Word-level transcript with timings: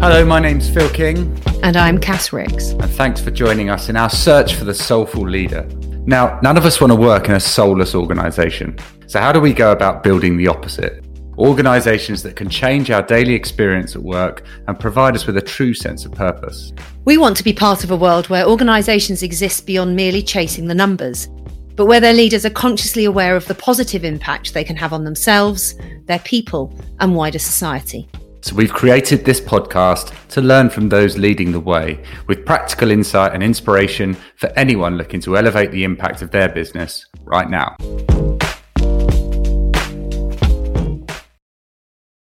Hello, 0.00 0.24
my 0.24 0.40
name's 0.40 0.66
Phil 0.70 0.88
King. 0.88 1.38
And 1.62 1.76
I'm 1.76 1.98
Cass 1.98 2.32
Ricks. 2.32 2.70
And 2.70 2.90
thanks 2.90 3.20
for 3.20 3.30
joining 3.30 3.68
us 3.68 3.90
in 3.90 3.98
our 3.98 4.08
search 4.08 4.54
for 4.54 4.64
the 4.64 4.72
soulful 4.72 5.28
leader. 5.28 5.68
Now, 6.06 6.40
none 6.42 6.56
of 6.56 6.64
us 6.64 6.80
want 6.80 6.90
to 6.90 6.96
work 6.96 7.28
in 7.28 7.34
a 7.34 7.38
soulless 7.38 7.94
organization. 7.94 8.78
So, 9.06 9.20
how 9.20 9.30
do 9.30 9.40
we 9.40 9.52
go 9.52 9.72
about 9.72 10.02
building 10.02 10.38
the 10.38 10.48
opposite? 10.48 11.04
Organizations 11.36 12.22
that 12.22 12.34
can 12.34 12.48
change 12.48 12.90
our 12.90 13.02
daily 13.02 13.34
experience 13.34 13.94
at 13.94 14.02
work 14.02 14.46
and 14.68 14.80
provide 14.80 15.14
us 15.14 15.26
with 15.26 15.36
a 15.36 15.42
true 15.42 15.74
sense 15.74 16.06
of 16.06 16.12
purpose. 16.12 16.72
We 17.04 17.18
want 17.18 17.36
to 17.36 17.44
be 17.44 17.52
part 17.52 17.84
of 17.84 17.90
a 17.90 17.96
world 17.96 18.30
where 18.30 18.46
organizations 18.46 19.22
exist 19.22 19.66
beyond 19.66 19.96
merely 19.96 20.22
chasing 20.22 20.66
the 20.66 20.74
numbers, 20.74 21.28
but 21.76 21.84
where 21.84 22.00
their 22.00 22.14
leaders 22.14 22.46
are 22.46 22.50
consciously 22.50 23.04
aware 23.04 23.36
of 23.36 23.44
the 23.48 23.54
positive 23.54 24.06
impact 24.06 24.54
they 24.54 24.64
can 24.64 24.76
have 24.76 24.94
on 24.94 25.04
themselves, 25.04 25.74
their 26.06 26.20
people, 26.20 26.74
and 27.00 27.14
wider 27.14 27.38
society. 27.38 28.08
So, 28.42 28.56
we've 28.56 28.72
created 28.72 29.24
this 29.24 29.40
podcast 29.40 30.14
to 30.28 30.40
learn 30.40 30.70
from 30.70 30.88
those 30.88 31.18
leading 31.18 31.52
the 31.52 31.60
way 31.60 32.02
with 32.26 32.46
practical 32.46 32.90
insight 32.90 33.34
and 33.34 33.42
inspiration 33.42 34.16
for 34.36 34.46
anyone 34.56 34.96
looking 34.96 35.20
to 35.20 35.36
elevate 35.36 35.72
the 35.72 35.84
impact 35.84 36.22
of 36.22 36.30
their 36.30 36.48
business 36.48 37.04
right 37.24 37.50
now. 37.50 37.76